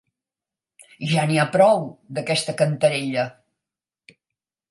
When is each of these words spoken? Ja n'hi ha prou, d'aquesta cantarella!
Ja 1.11 1.25
n'hi 1.31 1.37
ha 1.41 1.45
prou, 1.57 1.85
d'aquesta 2.17 2.57
cantarella! 2.61 3.27